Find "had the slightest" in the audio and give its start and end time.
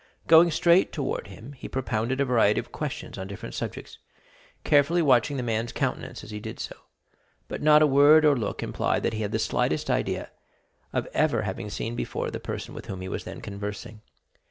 9.21-9.91